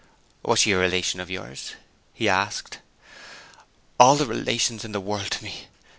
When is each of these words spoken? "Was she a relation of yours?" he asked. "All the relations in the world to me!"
"Was 0.41 0.57
she 0.57 0.71
a 0.71 0.79
relation 0.79 1.19
of 1.19 1.29
yours?" 1.29 1.75
he 2.11 2.27
asked. 2.27 2.79
"All 3.99 4.15
the 4.15 4.25
relations 4.25 4.83
in 4.83 4.93
the 4.93 4.99
world 4.99 5.29
to 5.29 5.43
me!" 5.43 5.67